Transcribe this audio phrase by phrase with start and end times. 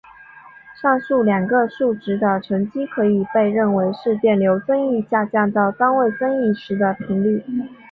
[0.81, 7.43] 上述两个数值的乘积可以被认为是电流增益下降到单位增益时的频率。